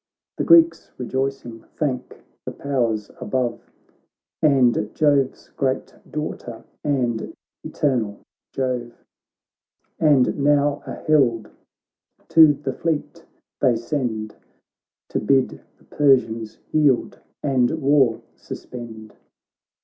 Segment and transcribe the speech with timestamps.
[0.37, 3.69] The Greeks rejoicing thank the powers above,
[4.41, 8.19] And Jove's great daughter, and eternal
[8.51, 9.05] Jove;
[9.99, 11.51] And now a herald
[12.29, 13.27] to the fleet
[13.59, 14.35] they send
[15.09, 19.13] To bid the Persians yield, and war sus pend.